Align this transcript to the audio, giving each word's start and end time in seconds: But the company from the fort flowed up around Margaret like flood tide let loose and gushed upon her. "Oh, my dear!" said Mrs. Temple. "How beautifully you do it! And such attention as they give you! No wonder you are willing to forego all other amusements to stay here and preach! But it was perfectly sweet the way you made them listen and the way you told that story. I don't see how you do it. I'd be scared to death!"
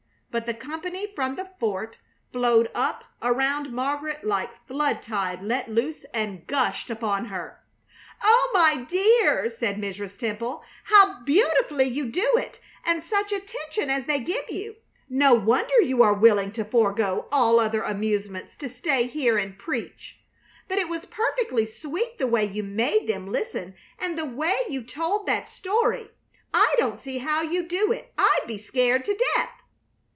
But 0.33 0.45
the 0.45 0.53
company 0.53 1.07
from 1.13 1.35
the 1.35 1.49
fort 1.59 1.97
flowed 2.31 2.71
up 2.73 3.03
around 3.21 3.73
Margaret 3.73 4.23
like 4.23 4.65
flood 4.65 5.01
tide 5.03 5.43
let 5.43 5.67
loose 5.69 6.05
and 6.13 6.47
gushed 6.47 6.89
upon 6.89 7.25
her. 7.25 7.59
"Oh, 8.23 8.49
my 8.53 8.77
dear!" 8.85 9.49
said 9.49 9.75
Mrs. 9.75 10.17
Temple. 10.17 10.63
"How 10.85 11.21
beautifully 11.25 11.83
you 11.89 12.05
do 12.05 12.31
it! 12.37 12.61
And 12.85 13.03
such 13.03 13.33
attention 13.33 13.89
as 13.89 14.05
they 14.05 14.21
give 14.21 14.49
you! 14.49 14.77
No 15.09 15.33
wonder 15.33 15.81
you 15.81 16.01
are 16.01 16.13
willing 16.13 16.53
to 16.53 16.63
forego 16.63 17.27
all 17.29 17.59
other 17.59 17.81
amusements 17.83 18.55
to 18.55 18.69
stay 18.69 19.07
here 19.07 19.37
and 19.37 19.59
preach! 19.59 20.17
But 20.69 20.77
it 20.77 20.87
was 20.87 21.03
perfectly 21.05 21.65
sweet 21.65 22.19
the 22.19 22.25
way 22.25 22.45
you 22.45 22.63
made 22.63 23.09
them 23.09 23.27
listen 23.29 23.75
and 23.99 24.17
the 24.17 24.23
way 24.23 24.55
you 24.69 24.81
told 24.83 25.27
that 25.27 25.49
story. 25.49 26.09
I 26.53 26.73
don't 26.79 27.01
see 27.01 27.17
how 27.17 27.41
you 27.41 27.67
do 27.67 27.91
it. 27.91 28.13
I'd 28.17 28.47
be 28.47 28.57
scared 28.57 29.03
to 29.03 29.21
death!" 29.35 29.49